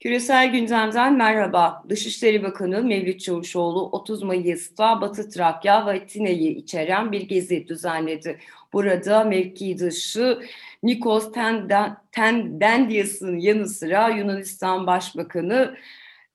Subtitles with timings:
[0.00, 1.84] Küresel gündemden merhaba.
[1.88, 8.38] Dışişleri Bakanı Mevlüt Çavuşoğlu 30 Mayıs'ta Batı Trakya ve Tine'yi içeren bir gezi düzenledi.
[8.72, 10.38] Burada mevki dışı
[10.82, 11.32] Nikos
[12.12, 15.76] Tendendias'ın yanı sıra Yunanistan Başbakanı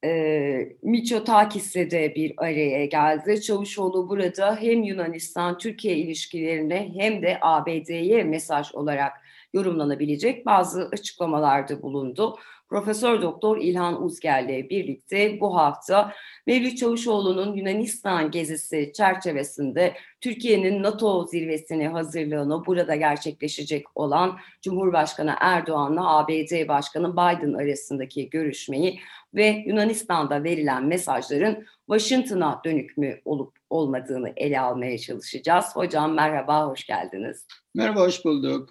[0.03, 3.41] e, Mitsotakis'le de bir araya geldi.
[3.41, 9.13] Çavuşoğlu burada hem Yunanistan-Türkiye ilişkilerine hem de ABD'ye mesaj olarak
[9.53, 12.38] yorumlanabilecek bazı açıklamalarda bulundu.
[12.69, 16.13] Profesör Doktor İlhan Uzger'le birlikte bu hafta
[16.47, 26.67] Mevlüt Çavuşoğlu'nun Yunanistan gezisi çerçevesinde Türkiye'nin NATO zirvesine hazırlığını burada gerçekleşecek olan Cumhurbaşkanı Erdoğan'la ABD
[26.67, 29.00] Başkanı Biden arasındaki görüşmeyi
[29.33, 35.66] ve Yunanistan'da verilen mesajların Washington'a dönük mü olup olmadığını ele almaya çalışacağız.
[35.75, 37.47] Hocam merhaba, hoş geldiniz.
[37.75, 38.69] Merhaba, hoş bulduk.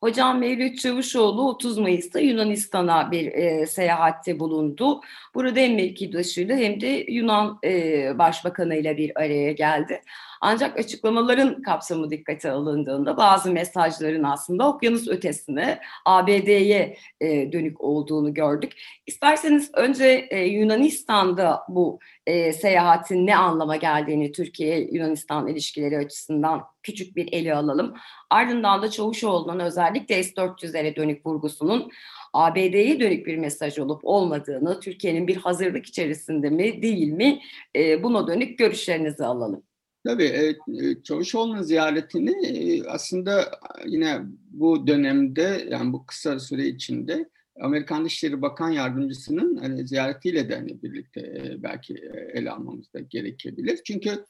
[0.00, 5.00] Hocam Mevlüt Çavuşoğlu 30 Mayıs'ta Yunanistan'a bir e, seyahatte bulundu.
[5.34, 10.02] Burada hem mevkidaşıyla hem de Yunan e, Başbakanı bir araya geldi.
[10.40, 18.72] Ancak açıklamaların kapsamı dikkate alındığında bazı mesajların aslında okyanus ötesine ABD'ye e, dönük olduğunu gördük.
[19.06, 27.32] İsterseniz önce e, Yunanistan'da bu e, seyahatin ne anlama geldiğini Türkiye-Yunanistan ilişkileri açısından küçük bir
[27.32, 27.94] ele alalım.
[28.30, 31.90] Ardından da Çavuşoğlu'nun özellikle S-400'lere dönük vurgusunun
[32.32, 37.40] ABD'ye dönük bir mesaj olup olmadığını, Türkiye'nin bir hazırlık içerisinde mi değil mi
[37.76, 39.62] e, buna dönük görüşlerinizi alalım.
[40.04, 44.20] Tabii e, e, Çavuşoğlu'nun ziyaretini e, aslında yine
[44.50, 47.28] bu dönemde yani bu kısa süre içinde
[47.60, 51.94] Amerikan Dışişleri Bakan Yardımcısının hani ziyaretiyle de hani birlikte belki
[52.34, 53.80] ele almamız da gerekebilir.
[53.84, 54.24] Çünkü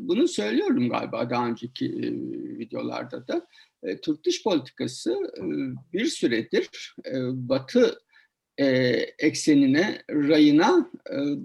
[0.00, 1.92] bunu söylüyorum galiba daha önceki
[2.58, 3.46] videolarda da.
[4.02, 5.18] Türk dış politikası
[5.92, 6.94] bir süredir
[7.32, 8.00] Batı
[9.18, 10.90] eksenine, rayına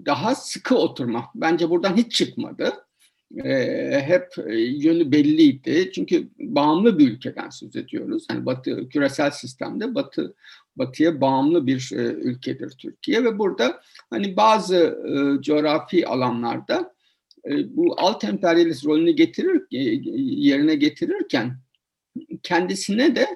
[0.06, 1.30] daha sıkı oturma.
[1.34, 2.72] Bence buradan hiç çıkmadı
[4.00, 5.90] hep yönü belliydi.
[5.94, 8.26] Çünkü bağımlı bir ülkeden söz ediyoruz.
[8.30, 10.34] Yani Batı küresel sistemde Batı
[10.76, 13.80] Batı'ya bağımlı bir ülkedir Türkiye ve burada
[14.10, 14.98] hani bazı
[15.40, 16.94] coğrafi alanlarda
[17.64, 21.56] bu alt emperyalist rolünü getirir yerine getirirken
[22.42, 23.26] kendisine de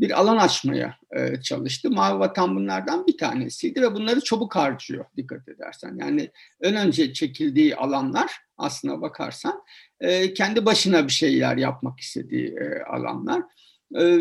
[0.00, 1.90] bir alan açmaya e, çalıştı.
[1.90, 5.96] Mavi Vatan bunlardan bir tanesiydi ve bunları çabuk harcıyor dikkat edersen.
[6.00, 9.62] Yani ön önce çekildiği alanlar aslına bakarsan
[10.00, 13.42] e, kendi başına bir şeyler yapmak istediği e, alanlar.
[13.98, 14.18] E,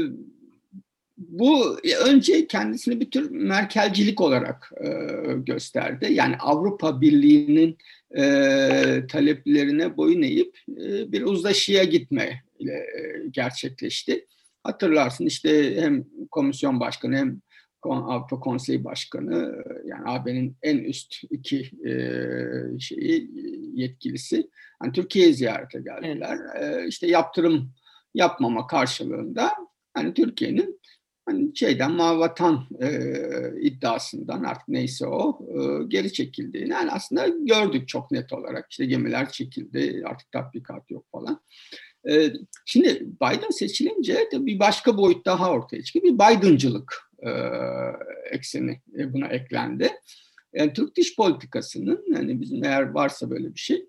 [1.17, 4.89] bu önce kendisini bir tür merkelcilik olarak e,
[5.33, 6.07] gösterdi.
[6.11, 7.77] Yani Avrupa Birliği'nin
[8.17, 8.23] e,
[9.11, 14.27] taleplerine boyun eğip e, bir uzlaşıya gitme ile e, gerçekleşti.
[14.63, 17.41] Hatırlarsın işte hem komisyon başkanı hem
[17.89, 21.93] Avrupa Konseyi Başkanı yani AB'nin en üst iki e,
[22.79, 23.31] şeyi
[23.73, 24.49] yetkilisi
[24.83, 26.37] yani Türkiye'ye ziyarete geldiler.
[26.55, 26.83] Evet.
[26.83, 27.73] E, işte yaptırım
[28.13, 29.51] yapmama karşılığında
[29.93, 30.79] hani Türkiye'nin
[31.25, 32.89] hani şeyden mavatan e,
[33.61, 38.67] iddiasından artık neyse o e, geri çekildiğini yani aslında gördük çok net olarak.
[38.71, 41.41] İşte gemiler çekildi artık tatbikat yok falan.
[42.09, 42.33] E,
[42.65, 46.05] şimdi Biden seçilince de bir başka boyut daha ortaya çıkıyor.
[46.05, 47.29] Bir Biden'cılık e,
[48.31, 49.91] ekseni e, buna eklendi.
[50.53, 53.85] Yani Türk dış politikasının yani bizim eğer varsa böyle bir şey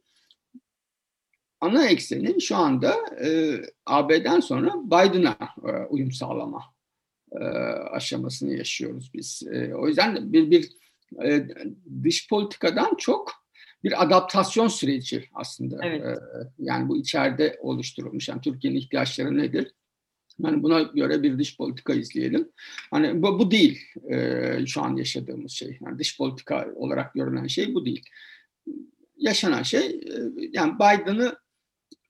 [1.61, 2.95] ana ekseni şu anda
[3.25, 5.37] e, AB'den sonra Biden'a
[5.69, 6.63] e, uyum sağlama
[7.41, 7.45] e,
[7.91, 9.43] aşamasını yaşıyoruz biz.
[9.53, 10.71] E, o yüzden bir bir
[11.25, 11.49] e,
[12.05, 13.45] dış politikadan çok
[13.85, 15.79] bir adaptasyon süreci aslında.
[15.83, 16.03] Evet.
[16.05, 16.17] E,
[16.59, 18.29] yani bu içeride oluşturulmuş.
[18.29, 19.73] Yani Türkiye'nin ihtiyaçları nedir?
[20.39, 22.49] Yani buna göre bir dış politika izleyelim.
[22.91, 23.81] Hani bu, bu değil
[24.11, 25.79] e, şu an yaşadığımız şey.
[25.87, 28.05] Yani dış politika olarak görünen şey bu değil.
[29.17, 30.15] Yaşanan şey e,
[30.53, 31.37] yani Biden'ı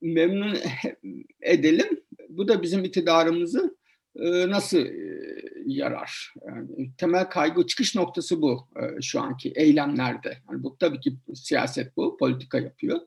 [0.02, 0.56] memnun
[1.40, 2.00] edelim.
[2.28, 3.73] Bu da bizim iktidarımızı
[4.16, 6.34] nasıl e, yarar?
[6.46, 10.38] Yani temel kaygı çıkış noktası bu e, şu anki eylemlerde.
[10.50, 13.00] Yani bu tabii ki siyaset bu, politika yapıyor.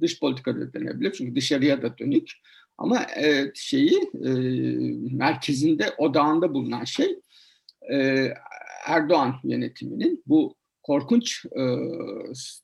[0.00, 2.32] Dış politika da denebilir çünkü dışarıya da dönük.
[2.78, 4.00] Ama e, şeyi
[5.12, 7.20] merkezinde, odağında bulunan şey
[8.86, 11.46] Erdoğan yönetiminin bu korkunç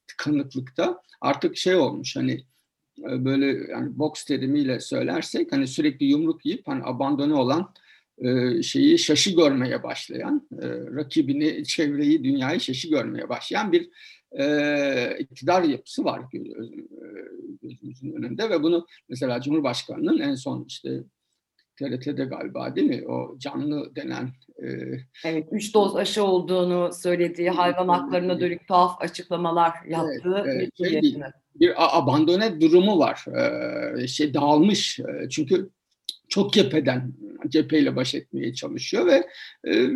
[0.07, 2.45] tıkanıklıkta artık şey olmuş hani
[2.99, 7.73] böyle yani boks terimiyle söylersek hani sürekli yumruk yiyip hani abandone olan
[8.19, 13.91] e, şeyi şaşı görmeye başlayan, e, rakibini, çevreyi, dünyayı şaşı görmeye başlayan bir
[14.39, 16.21] e, iktidar yapısı var
[17.63, 21.03] gözümüzün önünde ve bunu mesela Cumhurbaşkanı'nın en son işte
[21.79, 23.09] TRT'de galiba değil mi?
[23.09, 24.31] O canlı denen
[24.63, 24.67] e,
[25.25, 31.17] Evet, üç doz aşı olduğunu söylediği hayvan haklarına dönük tuhaf açıklamalar yaptığı evet, bir şey
[31.61, 33.25] bir abandone durumu var.
[33.29, 35.01] Ee, şey dağılmış.
[35.31, 35.71] Çünkü
[36.29, 37.13] çok cepheden
[37.49, 39.27] cepheyle baş etmeye çalışıyor ve
[39.69, 39.89] e,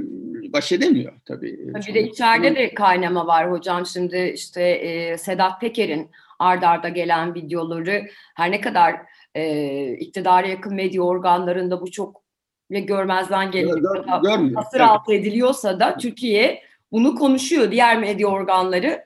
[0.53, 1.59] baş edemiyor tabii.
[1.88, 3.87] Bir de içeride de kaynama var hocam.
[3.87, 8.97] Şimdi işte e, Sedat Peker'in ard arda gelen videoları her ne kadar
[9.35, 12.23] e, iktidara yakın medya organlarında bu çok
[12.71, 14.06] ve görmezden geliniyor.
[14.55, 16.62] Hasır altı ediliyorsa da Türkiye
[16.93, 17.71] bunu konuşuyor.
[17.71, 19.05] Diğer medya organları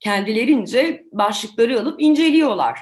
[0.00, 2.78] kendilerince başlıkları alıp inceliyorlar.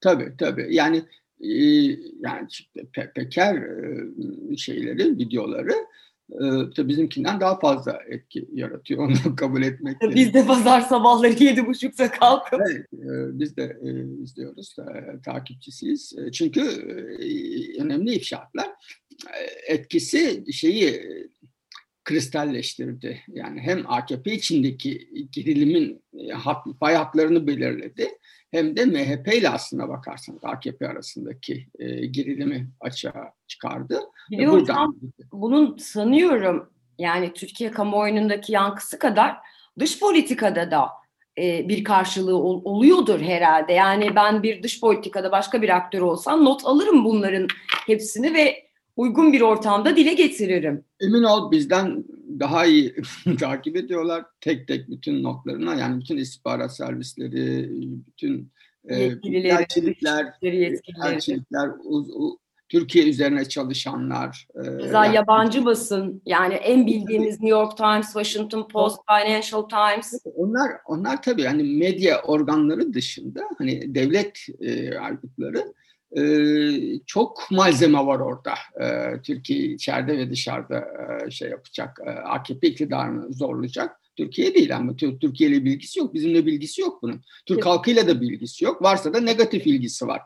[0.00, 0.66] Tabii tabii.
[0.70, 1.02] Yani e,
[1.40, 2.48] yani
[2.92, 5.72] pe Peker e, şeyleri, videoları
[6.32, 9.04] e, bizimkinden daha fazla etki yaratıyor.
[9.26, 12.60] Onu kabul etmek Biz de pazar sabahları yedi buçukta kalkıp.
[12.70, 12.86] Evet,
[13.32, 13.78] biz de
[14.22, 14.76] izliyoruz,
[15.24, 16.16] takipçisiyiz.
[16.32, 16.60] Çünkü
[17.78, 18.70] önemli ifşaatlar
[19.68, 21.02] etkisi şeyi
[22.04, 23.20] kristalleştirdi.
[23.28, 26.02] Yani hem AKP içindeki gerilimin
[26.80, 28.08] pay hatlarını belirledi
[28.50, 34.00] hem de MHP ile aslına bakarsanız AKP arasındaki e, gerilimi açığa çıkardı.
[34.30, 34.96] Biliyor Buradan...
[35.32, 39.36] bunun sanıyorum yani Türkiye kamuoyundaki yankısı kadar
[39.78, 40.88] dış politikada da
[41.38, 43.72] e, bir karşılığı ol, oluyordur herhalde.
[43.72, 47.46] Yani ben bir dış politikada başka bir aktör olsam not alırım bunların
[47.86, 48.65] hepsini ve
[48.96, 50.84] uygun bir ortamda dile getiririm.
[51.00, 52.04] Emin ol bizden
[52.40, 52.94] daha iyi
[53.40, 57.70] takip ediyorlar tek tek bütün notlarına yani bütün istihbarat servisleri,
[58.06, 58.52] bütün
[58.88, 61.70] e, elçilikler, elçilikler,
[62.68, 64.48] Türkiye üzerine çalışanlar.
[64.54, 70.14] E, yani, yabancı basın yani en bildiğimiz New York Times, Washington Post, Financial Times.
[70.34, 75.74] Onlar onlar tabii hani medya organları dışında hani devlet e, aygıtları
[76.16, 78.54] ee, çok malzeme var orada.
[78.80, 80.86] Ee, Türkiye içeride ve dışarıda
[81.26, 84.00] e, şey yapacak, e, AKP iktidarını zorlayacak.
[84.16, 86.14] Türkiye değil ama Türkiye ile bilgisi yok.
[86.14, 87.20] Bizimle bilgisi yok bunun.
[87.46, 87.66] Türk evet.
[87.66, 88.82] halkıyla da bilgisi yok.
[88.82, 90.22] Varsa da negatif ilgisi var.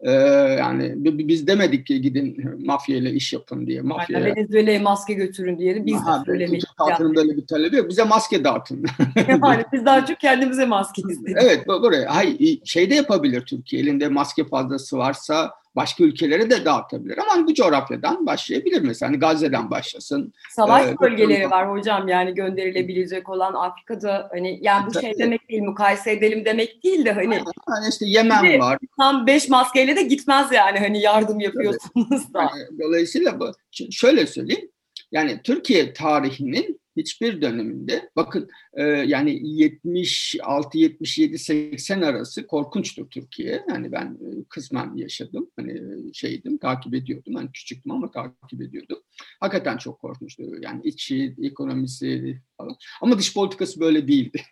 [0.00, 0.10] Ee,
[0.58, 3.80] yani biz demedik ki gidin mafya ile iş yapın diye.
[3.80, 6.60] Mafya Venezuela'ya maske götürün diye biz Aha, de söylemedik.
[6.60, 7.16] Türk halkının yani.
[7.16, 7.88] böyle bir talebi yok.
[7.88, 8.84] Bize maske dağıtın.
[9.28, 11.36] yani biz daha çok kendimize maske istedik.
[11.40, 12.14] Evet buraya.
[12.14, 13.82] Hayır, şey de yapabilir Türkiye.
[13.82, 17.18] Elinde maske fazlası varsa başka ülkelere de dağıtabilir.
[17.18, 19.10] Ama bu coğrafyadan başlayabilir mesela.
[19.10, 20.32] Hani Gazze'den başlasın.
[20.50, 25.62] Savaş ee, bölgeleri var hocam yani gönderilebilecek olan Afrika'da hani yani bu şey demek değil
[25.62, 27.34] mukayese edelim demek değil de hani.
[27.34, 28.78] Yani işte Yemen var.
[28.98, 32.40] Tam beş maskeyle de gitmez yani hani yardım yapıyorsunuz da.
[32.40, 33.52] Yani, dolayısıyla bu,
[33.90, 34.70] şöyle söyleyeyim.
[35.12, 43.64] Yani Türkiye tarihinin hiçbir döneminde bakın e, yani 76 77 80 arası korkunçtu Türkiye.
[43.68, 45.50] Yani ben e, kısmen yaşadım.
[45.56, 47.34] Hani e, şeydim, takip ediyordum.
[47.34, 48.98] Hani küçüktüm ama takip ediyordum.
[49.40, 50.42] Hakikaten çok korkunçtu.
[50.60, 52.76] Yani içi, ekonomisi falan.
[53.00, 54.42] Ama dış politikası böyle değildi.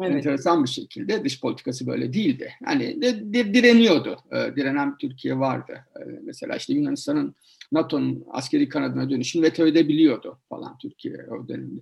[0.00, 0.14] Evet.
[0.14, 2.52] Enteresan bir şekilde dış politikası böyle değildi.
[2.66, 4.16] Yani de, de, direniyordu.
[4.32, 5.84] E, direnen bir Türkiye vardı.
[5.96, 7.34] E, mesela işte Yunanistan'ın
[7.72, 11.80] NATO'nun askeri kanadına dönüşünü veto edebiliyordu falan Türkiye o dönemde.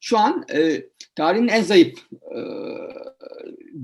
[0.00, 2.38] Şu an e, tarihin en zayıf e,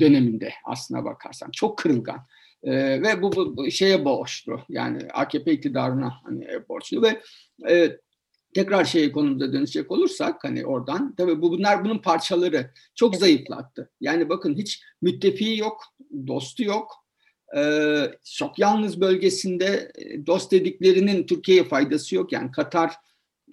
[0.01, 1.51] döneminde aslına bakarsan.
[1.51, 2.27] Çok kırılgan.
[2.63, 4.61] E, ve bu, bu, bu şeye borçlu.
[4.69, 7.21] Yani AKP iktidarına hani borçlu ve
[7.71, 7.99] e,
[8.55, 13.91] tekrar şey konumuza dönecek olursak hani oradan tabii bu bunlar bunun parçaları çok zayıflattı.
[14.01, 15.83] Yani bakın hiç müttefiği yok,
[16.27, 17.02] dostu yok.
[17.57, 22.33] Ee, çok yalnız bölgesinde e, dost dediklerinin Türkiye'ye faydası yok.
[22.33, 22.93] Yani Katar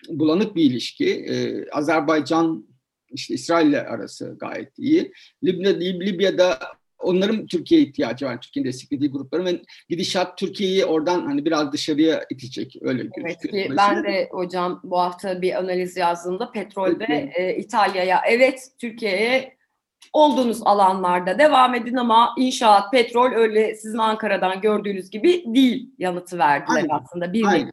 [0.09, 1.09] bulanık bir ilişki.
[1.09, 2.67] Ee, Azerbaycan
[3.11, 5.11] işte İsrail ile arası gayet iyi.
[5.43, 6.59] Libya, Libya'da
[6.99, 8.41] onların Türkiye'ye ihtiyacı var.
[8.41, 13.25] Türkiye'nin desteklediği grupların ve gidişat Türkiye'yi oradan hani biraz dışarıya itecek öyle gözüküyor.
[13.25, 19.58] Evet ki ben de hocam bu hafta bir analiz yazdığımda petrolde e, İtalya'ya evet Türkiye'ye
[20.13, 26.75] olduğunuz alanlarda devam edin ama inşaat, petrol öyle sizin Ankara'dan gördüğünüz gibi değil yanıtı verdiler
[26.75, 26.89] Aynen.
[26.89, 27.33] aslında.
[27.33, 27.71] Bir Aynen.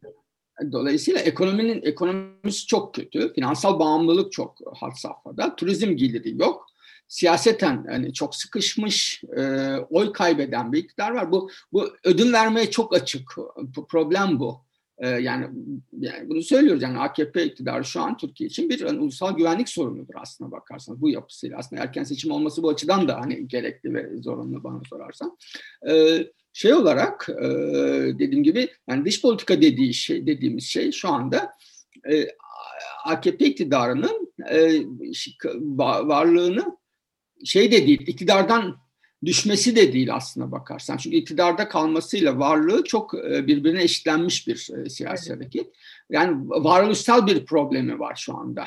[0.73, 3.33] Dolayısıyla ekonominin ekonomisi çok kötü.
[3.35, 5.57] Finansal bağımlılık çok had safhada.
[5.57, 6.67] Turizm geliri yok
[7.09, 9.43] siyaseten hani çok sıkışmış, e,
[9.91, 11.33] oy kaybeden bir iktidar var.
[11.33, 13.37] Bu bu ödün vermeye çok açık.
[13.89, 14.66] Problem bu.
[14.99, 15.47] E, yani,
[15.99, 20.15] yani bunu söylüyoruz yani AKP iktidarı şu an Türkiye için bir hani, ulusal güvenlik sorunudur
[20.17, 21.59] aslında bakarsanız bu yapısıyla.
[21.59, 25.39] Aslında erken seçim olması bu açıdan da hani gerekli ve zorunlu bana sorarsan.
[25.91, 26.19] E,
[26.53, 27.45] şey olarak e,
[28.19, 31.53] dediğim gibi yani dış politika dediği şey dediğimiz şey şu anda
[32.11, 32.29] e,
[33.05, 34.83] AKP iktidarının e,
[35.79, 36.77] varlığını
[37.45, 38.77] şey de değil, iktidardan
[39.27, 40.97] düşmesi de değil aslına bakarsan.
[40.97, 45.41] Çünkü iktidarda kalmasıyla varlığı çok e, birbirine eşitlenmiş bir e, siyasi evet.
[45.41, 45.67] hareket.
[46.11, 48.65] Yani varoluşsal bir problemi var şu anda.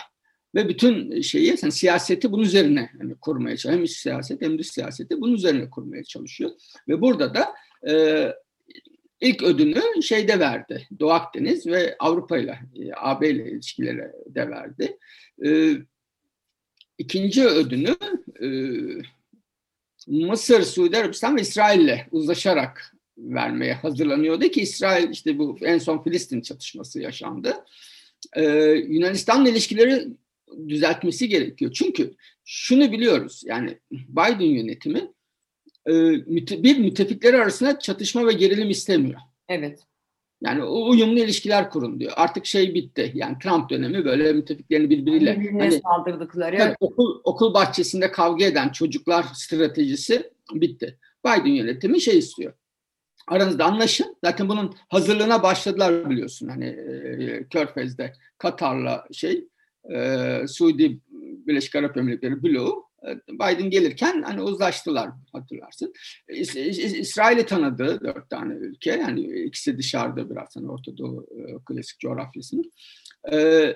[0.56, 3.76] Ve bütün şeyi, yani siyaseti bunun üzerine hani kurmaya çalışıyor.
[3.76, 6.52] Hem iç siyaset hem dış siyaseti bunun üzerine kurmaya çalışıyor.
[6.88, 7.54] Ve burada da
[7.90, 8.26] e,
[9.22, 10.88] ilk ödünü şeyde verdi.
[11.00, 14.98] Doğu Akdeniz ve Avrupa ile, e, AB ile ilişkilere de verdi.
[15.46, 15.74] E,
[16.98, 17.96] ikinci ödünü
[18.42, 18.48] e,
[20.10, 26.04] Mısır, Suudi Arabistan ve İsrail ile uzlaşarak vermeye hazırlanıyordu ki İsrail işte bu en son
[26.04, 27.54] Filistin çatışması yaşandı.
[28.36, 28.44] Ee,
[28.88, 30.08] Yunanistan'la ilişkileri
[30.68, 31.72] düzeltmesi gerekiyor.
[31.74, 32.14] Çünkü
[32.46, 35.12] şunu biliyoruz yani Biden yönetimi
[35.88, 35.94] e,
[36.64, 39.20] bir müttefikleri arasında çatışma ve gerilim istemiyor.
[39.50, 39.80] Evet.
[40.42, 42.12] Yani uyumlu ilişkiler kurun diyor.
[42.16, 43.12] Artık şey bitti.
[43.16, 46.58] Yani Trump dönemi böyle müttefiklerini birbiriyle Birbirine hani, saldırdıkları.
[46.58, 50.98] Tabii, okul okul bahçesinde kavga eden çocuklar stratejisi bitti.
[51.26, 52.54] Biden yönetimi şey istiyor.
[53.28, 54.16] Aranızda anlaşın.
[54.24, 56.48] Zaten bunun hazırlığına başladılar biliyorsun.
[56.48, 59.48] Hani e, Körfez'de Katar'la şey
[59.94, 61.00] e, Suudi
[61.48, 62.89] Birleşik Arap Emirlikleri bloğu
[63.30, 65.94] Biden gelirken hani uzlaştılar hatırlarsın.
[66.30, 72.00] İs İsrail'i tanıdığı dört tane ülke yani ikisi dışarıda biraz hani Orta Doğu e, klasik
[72.00, 72.72] coğrafyasının.
[73.32, 73.76] E,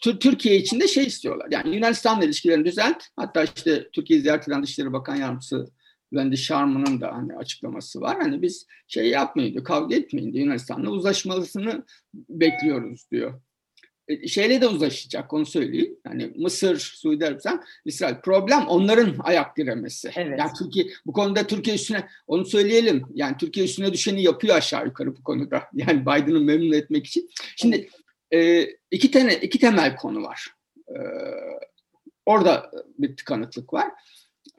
[0.00, 1.48] Türkiye için de şey istiyorlar.
[1.50, 3.04] Yani Yunanistan'la ilişkilerini düzelt.
[3.16, 5.66] Hatta işte Türkiye ziyaret eden Dışişleri Bakan Yardımcısı
[6.10, 8.16] Wendy Sharman'ın da hani açıklaması var.
[8.20, 10.44] Hani biz şey yapmayın diyor, kavga etmeyin diyor.
[10.44, 13.40] Yunanistan'la uzlaşmasını bekliyoruz diyor.
[14.08, 15.96] E, şeyle de uzlaşacak onu söyleyeyim.
[16.06, 18.14] Yani Mısır, Suudi Arabistan, İsrail.
[18.14, 20.10] Problem onların ayak diremesi.
[20.16, 20.38] Evet.
[20.38, 23.04] Yani Türkiye bu konuda Türkiye üstüne onu söyleyelim.
[23.14, 25.62] Yani Türkiye üstüne düşeni yapıyor aşağı yukarı bu konuda.
[25.74, 27.30] Yani Biden'ı memnun etmek için.
[27.56, 27.88] Şimdi
[28.32, 30.46] e, iki tane iki temel konu var.
[30.88, 30.96] E,
[32.26, 33.88] orada bir tıkanıklık var.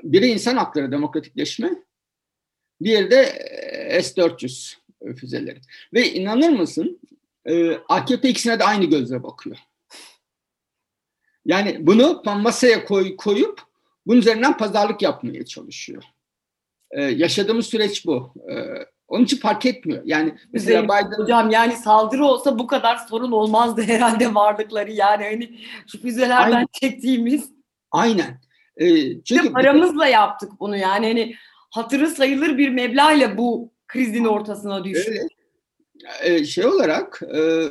[0.03, 1.69] Biri insan hakları demokratikleşme.
[2.81, 3.21] Bir de
[3.89, 4.75] e, S-400
[5.15, 5.61] füzeleri.
[5.93, 6.99] Ve inanır mısın
[7.45, 9.57] e, AKP ikisine de aynı gözle bakıyor.
[11.45, 13.61] Yani bunu masaya koy, koyup
[14.07, 16.03] bunun üzerinden pazarlık yapmaya çalışıyor.
[16.91, 18.33] Ee, yaşadığımız süreç bu.
[18.51, 20.01] Ee, onun için fark etmiyor.
[20.05, 21.17] Yani mesela Biden...
[21.17, 24.91] Hocam yani saldırı olsa bu kadar sorun olmazdı herhalde varlıkları.
[24.91, 26.67] Yani hani şu füzelerden Aynen.
[26.71, 27.51] çektiğimiz.
[27.91, 28.41] Aynen.
[28.77, 31.35] Ee, çünkü paramızla yaptık bunu yani hani
[31.71, 35.09] hatırı sayılır bir meblağla bu krizin ortasına düştük.
[35.09, 35.27] Öyle.
[36.23, 37.69] E, şey olarak e,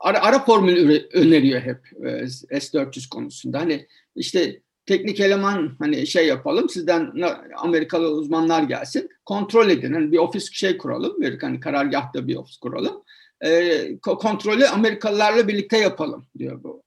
[0.00, 3.60] ara, ara formül öneriyor hep e, S-400 konusunda.
[3.60, 7.12] Hani işte teknik eleman hani şey yapalım sizden
[7.56, 9.92] Amerikalı uzmanlar gelsin kontrol edin.
[9.92, 13.02] Hani bir ofis şey kuralım bir hani karargahta bir ofis kuralım.
[13.40, 16.82] E, kontrolü Amerikalılarla birlikte yapalım diyor bu.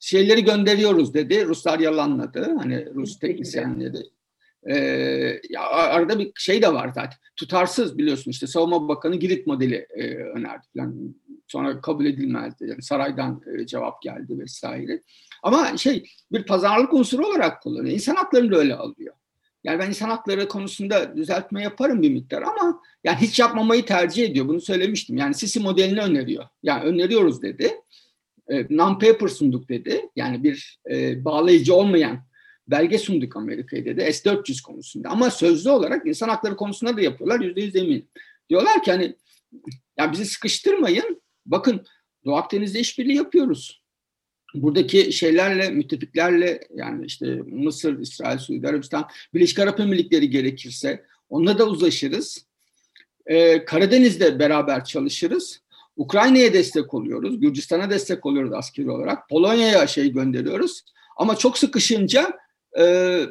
[0.00, 1.46] Şeyleri gönderiyoruz dedi.
[1.46, 2.54] Ruslar yalanladı.
[2.58, 3.96] Hani Rus teknisyenleri.
[4.70, 7.18] Ee, ya arada bir şey de var zaten.
[7.36, 11.14] Tutarsız biliyorsun işte Savunma Bakanı Girit modeli e, önerdi falan.
[11.48, 12.66] Sonra kabul edilmezdi.
[12.68, 15.02] Yani saraydan e, cevap geldi vesaire.
[15.42, 17.94] Ama şey bir pazarlık unsuru olarak kullanıyor.
[17.94, 19.14] İnsan haklarını da öyle alıyor.
[19.64, 24.48] Yani ben insan hakları konusunda düzeltme yaparım bir miktar ama yani hiç yapmamayı tercih ediyor.
[24.48, 25.16] Bunu söylemiştim.
[25.16, 26.44] Yani Sisi modelini öneriyor.
[26.62, 27.74] Yani öneriyoruz dedi.
[28.48, 30.08] E, non-paper sunduk dedi.
[30.16, 32.18] Yani bir e, bağlayıcı olmayan
[32.72, 35.08] belge sunduk Amerika'ya dedi S-400 konusunda.
[35.08, 38.08] Ama sözlü olarak insan hakları konusunda da yapıyorlar yüzde yüz eminim.
[38.50, 39.16] Diyorlar ki hani
[39.98, 41.22] ya bizi sıkıştırmayın.
[41.46, 41.86] Bakın
[42.24, 43.82] Doğu Akdeniz'de işbirliği yapıyoruz.
[44.54, 51.66] Buradaki şeylerle, müttefiklerle yani işte Mısır, İsrail, Suudi Arabistan, Birleşik Arap Emirlikleri gerekirse onunla da
[51.66, 52.46] uzlaşırız.
[53.26, 55.62] Ee, Karadeniz'de beraber çalışırız.
[55.96, 57.40] Ukrayna'ya destek oluyoruz.
[57.40, 59.28] Gürcistan'a destek oluyoruz askeri olarak.
[59.28, 60.84] Polonya'ya şey gönderiyoruz.
[61.16, 62.41] Ama çok sıkışınca
[62.78, 62.84] e,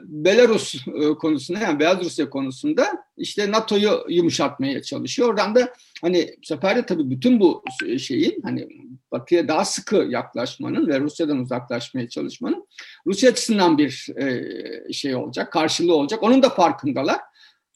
[0.03, 5.29] Belarus e, konusunda yani Beyaz Rusya konusunda işte NATO'yu yumuşatmaya çalışıyor.
[5.29, 7.63] Oradan da hani bu sefer de tabii bütün bu
[7.99, 8.67] şeyin hani
[9.11, 12.67] Batı'ya daha sıkı yaklaşmanın ve Rusya'dan uzaklaşmaya çalışmanın
[13.07, 16.23] Rusya açısından bir e, şey olacak, karşılığı olacak.
[16.23, 17.19] Onun da farkındalar.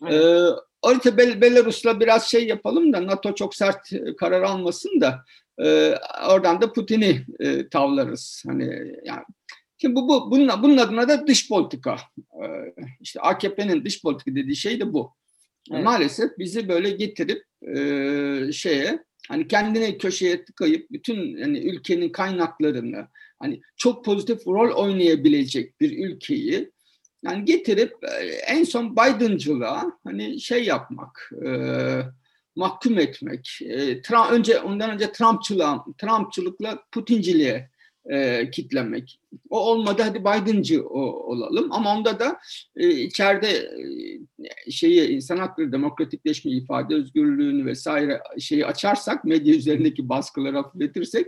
[0.04, 0.14] Evet.
[0.14, 0.46] E,
[0.82, 5.26] orada Bel Belarus'la biraz şey yapalım da NATO çok sert karar almasın da
[5.60, 5.96] e,
[6.30, 8.44] oradan da Putin'i e, tavlarız.
[8.48, 9.24] Hani yani
[9.78, 11.98] Şimdi bu, bu bunun, bunun adına da dış politika.
[12.18, 15.12] Ee, işte AKP'nin dış politika dediği şey de bu.
[15.72, 15.84] Evet.
[15.84, 17.44] Maalesef bizi böyle getirip
[17.76, 23.08] e, şeye hani kendine köşeye tıkayıp bütün hani ülkenin kaynaklarını
[23.40, 26.72] hani çok pozitif rol oynayabilecek bir ülkeyi
[27.24, 31.50] yani getirip e, en son Biden'cılığa hani şey yapmak, e,
[32.56, 33.60] mahkum etmek.
[33.62, 37.70] E, Trump, önce ondan önce Trumpçılığa, Trumpçılıkla Putinciliğe
[38.10, 39.20] e, kitlemek.
[39.50, 42.40] O olmadı hadi Biden'cı o, olalım ama onda da
[42.76, 43.48] e, içeride
[44.68, 51.28] e, şeyi insan hakları, demokratikleşme, ifade özgürlüğünü vesaire şeyi açarsak, medya üzerindeki baskıları hafifletirsek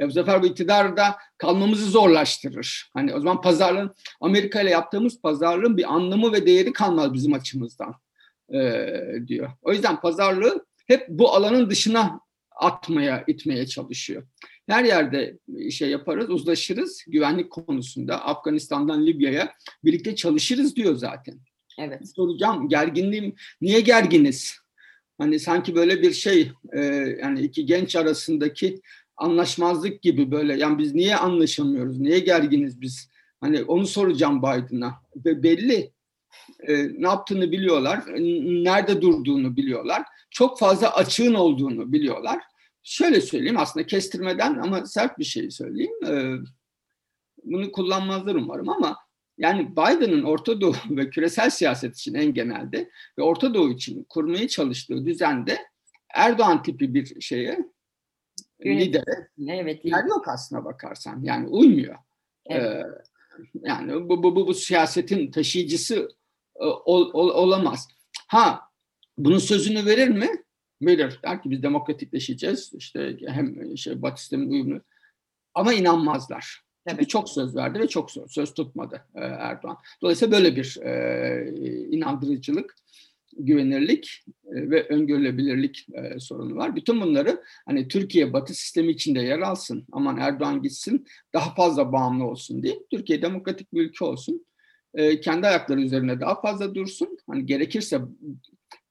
[0.00, 2.90] e, bu sefer bu iktidarda kalmamızı zorlaştırır.
[2.94, 7.94] Hani o zaman pazarlığın Amerika ile yaptığımız pazarlığın bir anlamı ve değeri kalmaz bizim açımızdan
[8.54, 8.86] e,
[9.26, 9.50] diyor.
[9.62, 12.20] O yüzden pazarlığı hep bu alanın dışına
[12.58, 14.22] atmaya, itmeye çalışıyor.
[14.68, 15.38] Her yerde
[15.70, 18.24] şey yaparız, uzlaşırız güvenlik konusunda.
[18.24, 19.52] Afganistan'dan Libya'ya
[19.84, 21.38] birlikte çalışırız diyor zaten.
[21.78, 22.08] Evet.
[22.16, 24.56] Soracağım gerginliğim, niye gerginiz?
[25.18, 26.80] Hani sanki böyle bir şey, e,
[27.22, 28.80] yani iki genç arasındaki
[29.16, 30.56] anlaşmazlık gibi böyle.
[30.56, 33.08] Yani biz niye anlaşamıyoruz, niye gerginiz biz?
[33.40, 34.94] Hani onu soracağım Biden'a.
[35.24, 35.92] Ve belli
[36.60, 38.04] e, ne yaptığını biliyorlar,
[38.64, 40.02] nerede durduğunu biliyorlar.
[40.30, 42.38] Çok fazla açığın olduğunu biliyorlar
[42.88, 45.92] şöyle söyleyeyim aslında kestirmeden ama sert bir şey söyleyeyim.
[46.06, 46.34] Ee,
[47.44, 48.96] bunu kullanmazlar umarım ama
[49.38, 54.48] yani Biden'ın Orta Doğu ve küresel siyaset için en genelde ve Orta Doğu için kurmaya
[54.48, 55.58] çalıştığı düzende
[56.14, 57.58] Erdoğan tipi bir şeye
[58.64, 61.22] lidere evet, yer yok aslına bakarsan.
[61.22, 61.96] Yani uymuyor.
[62.46, 62.62] Evet.
[62.62, 62.82] Ee,
[63.62, 66.17] yani bu, bu, bu, bu siyasetin taşıyıcısı e,
[66.66, 67.88] ol, ol, olamaz.
[68.26, 68.60] Ha
[69.18, 70.28] bunun sözünü verir mi?
[70.82, 71.20] verir.
[71.24, 72.72] Der ki biz demokratikleşeceğiz.
[72.74, 74.80] İşte hem şey Batı sistemin uyumlu.
[75.54, 76.68] Ama inanmazlar.
[76.86, 77.08] Evet.
[77.08, 79.76] çok söz verdi ve çok söz, söz tutmadı e, Erdoğan.
[80.02, 82.76] Dolayısıyla böyle bir e, inandırıcılık,
[83.38, 86.76] güvenirlik e, ve öngörülebilirlik e, sorunu var.
[86.76, 92.24] Bütün bunları hani Türkiye Batı sistemi içinde yer alsın, aman Erdoğan gitsin, daha fazla bağımlı
[92.24, 92.78] olsun diye.
[92.90, 94.46] Türkiye demokratik bir ülke olsun.
[94.98, 97.18] E, kendi ayakları üzerine daha fazla dursun.
[97.26, 98.00] Hani gerekirse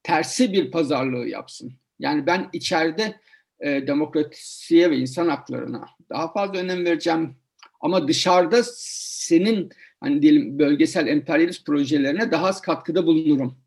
[0.03, 1.73] tersi bir pazarlığı yapsın.
[1.99, 3.19] Yani ben içeride
[3.59, 7.35] e, demokrasiye ve insan haklarına daha fazla önem vereceğim
[7.81, 13.57] ama dışarıda senin hani diyelim bölgesel emperyalist projelerine daha az katkıda bulunurum.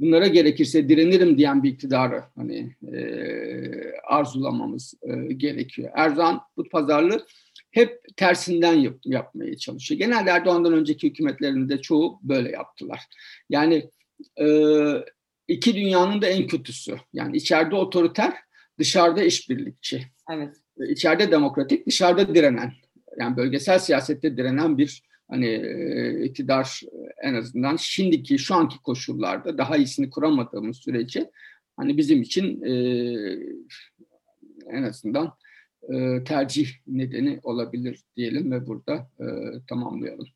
[0.00, 3.00] Bunlara gerekirse direnirim diyen bir iktidarı hani e,
[4.04, 5.90] arzulamamız e, gerekiyor.
[5.94, 7.26] Erdoğan bu pazarlığı
[7.72, 9.98] hep tersinden yap, yapmaya çalışıyor.
[9.98, 13.00] Genelde Erdoğan'dan önceki hükümetlerinde çoğu böyle yaptılar.
[13.48, 13.90] Yani
[14.40, 14.46] e,
[15.48, 16.96] iki dünyanın da en kötüsü.
[17.12, 18.32] Yani içeride otoriter,
[18.78, 20.02] dışarıda işbirlikçi.
[20.30, 20.56] Evet.
[20.88, 22.72] İçeride demokratik, dışarıda direnen.
[23.20, 26.80] Yani bölgesel siyasette direnen bir hani e, iktidar
[27.22, 31.30] en azından şimdiki şu anki koşullarda daha iyisini kuramadığımız sürece
[31.76, 32.72] hani bizim için e,
[34.70, 35.34] en azından
[35.88, 39.26] e, tercih nedeni olabilir diyelim ve burada e,
[39.68, 40.26] tamamlayalım.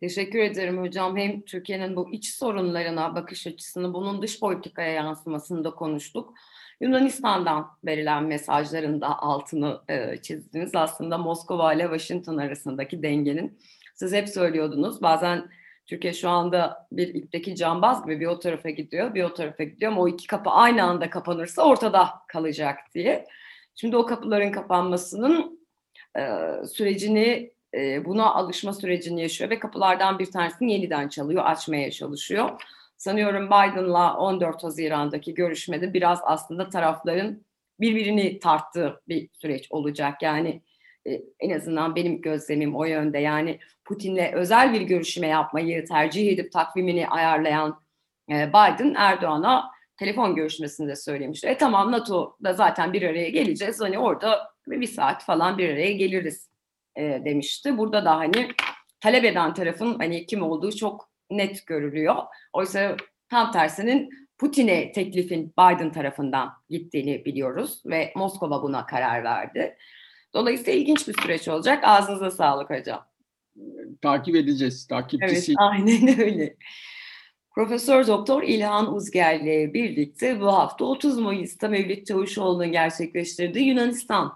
[0.00, 1.16] Teşekkür ederim hocam.
[1.16, 6.34] Hem Türkiye'nin bu iç sorunlarına bakış açısını, bunun dış politikaya yansımasını da konuştuk.
[6.80, 10.70] Yunanistan'dan verilen mesajların da altını e, çizdiniz.
[10.74, 13.58] Aslında Moskova ile Washington arasındaki dengenin.
[13.94, 15.02] Siz hep söylüyordunuz.
[15.02, 15.48] Bazen
[15.86, 19.92] Türkiye şu anda bir ipteki cambaz gibi bir o tarafa gidiyor, bir o tarafa gidiyor
[19.92, 23.26] ama o iki kapı aynı anda kapanırsa ortada kalacak diye.
[23.76, 25.60] Şimdi o kapıların kapanmasının
[26.18, 26.22] e,
[26.66, 27.56] sürecini
[28.04, 32.62] buna alışma sürecini yaşıyor ve kapılardan bir tanesini yeniden çalıyor, açmaya çalışıyor.
[32.96, 37.44] Sanıyorum Biden'la 14 Haziran'daki görüşmede biraz aslında tarafların
[37.80, 40.22] birbirini tarttığı bir süreç olacak.
[40.22, 40.62] Yani
[41.40, 43.18] en azından benim gözlemim o yönde.
[43.18, 47.80] Yani Putin'le özel bir görüşme yapmayı tercih edip takvimini ayarlayan
[48.28, 51.46] Biden Erdoğan'a telefon görüşmesinde söylemişti.
[51.46, 53.80] E tamam NATO'da zaten bir araya geleceğiz.
[53.80, 56.50] Hani orada bir saat falan bir araya geliriz
[56.96, 57.78] e, demişti.
[57.78, 58.48] Burada da hani
[59.00, 62.16] talep eden tarafın hani kim olduğu çok net görülüyor.
[62.52, 62.96] Oysa
[63.30, 69.76] tam tersinin Putin'e teklifin Biden tarafından gittiğini biliyoruz ve Moskova buna karar verdi.
[70.34, 71.84] Dolayısıyla ilginç bir süreç olacak.
[71.84, 73.06] Ağzınıza sağlık hocam.
[74.02, 74.86] Takip edeceğiz.
[74.86, 75.52] Takipçisi.
[75.52, 76.56] Evet, aynen öyle.
[77.56, 84.32] Profesör Doktor İlhan Uzger ile birlikte bu hafta 30 Mayıs'ta Mevlüt Çavuşoğlu'nun gerçekleştirdiği Yunanistan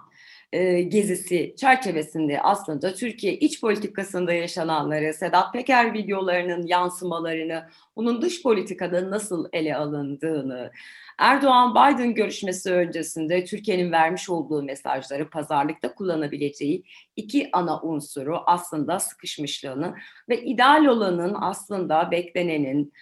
[0.53, 9.11] e, gezisi çerçevesinde aslında Türkiye iç politikasında yaşananları, Sedat Peker videolarının yansımalarını, bunun dış politikada
[9.11, 10.73] nasıl ele alındığını,
[11.19, 16.85] Erdoğan-Biden görüşmesi öncesinde Türkiye'nin vermiş olduğu mesajları pazarlıkta kullanabileceği
[17.17, 19.95] iki ana unsuru aslında sıkışmışlığını
[20.29, 22.93] ve ideal olanın aslında beklenenin,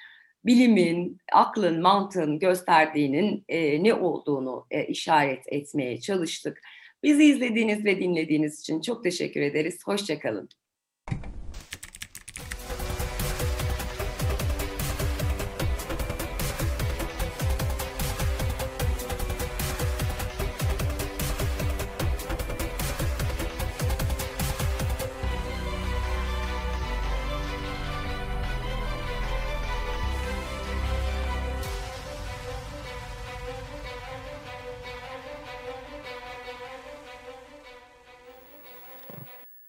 [0.47, 6.61] bilimin, aklın, mantığın gösterdiğinin e, ne olduğunu e, işaret etmeye çalıştık.
[7.03, 9.79] Bizi izlediğiniz ve dinlediğiniz için çok teşekkür ederiz.
[9.85, 10.49] Hoşçakalın.